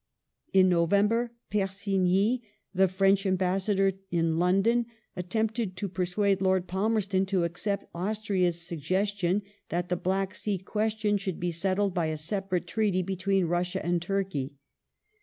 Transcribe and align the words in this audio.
In 0.51 0.67
November, 0.67 1.31
Persigny, 1.51 2.41
the 2.73 2.87
French 2.87 3.23
Ambassador 3.27 3.91
in 4.09 4.39
London, 4.39 4.87
attempted 5.15 5.77
to 5.77 5.87
persuade 5.87 6.41
Lord 6.41 6.65
Palmerston 6.67 7.23
to 7.27 7.43
accept 7.43 7.85
Austria's 7.93 8.59
suggestion 8.59 9.43
that 9.69 9.89
the 9.89 9.95
Black 9.97 10.33
Sea 10.33 10.57
question 10.57 11.17
should 11.17 11.39
be 11.39 11.51
settled 11.51 11.93
by 11.93 12.07
a 12.07 12.17
separate 12.17 12.65
treaty 12.65 13.03
between 13.03 13.45
Russia 13.45 13.85
and 13.85 14.01
Turkey. 14.01 14.55